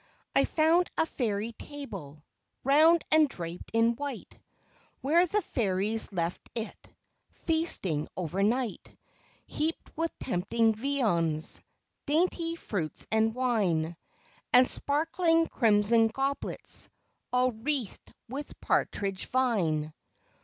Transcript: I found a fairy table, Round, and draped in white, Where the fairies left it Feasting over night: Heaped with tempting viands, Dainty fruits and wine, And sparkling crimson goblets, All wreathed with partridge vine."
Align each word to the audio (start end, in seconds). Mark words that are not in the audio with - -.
I 0.35 0.45
found 0.45 0.89
a 0.97 1.05
fairy 1.05 1.51
table, 1.51 2.23
Round, 2.63 3.03
and 3.11 3.29
draped 3.29 3.69
in 3.71 3.95
white, 3.97 4.39
Where 5.01 5.27
the 5.27 5.43
fairies 5.43 6.11
left 6.11 6.41
it 6.55 6.89
Feasting 7.45 8.07
over 8.17 8.41
night: 8.41 8.97
Heaped 9.45 9.95
with 9.95 10.11
tempting 10.17 10.73
viands, 10.73 11.61
Dainty 12.07 12.55
fruits 12.55 13.05
and 13.11 13.35
wine, 13.35 13.95
And 14.51 14.67
sparkling 14.67 15.45
crimson 15.45 16.07
goblets, 16.07 16.89
All 17.31 17.51
wreathed 17.51 18.11
with 18.27 18.59
partridge 18.59 19.27
vine." 19.27 19.93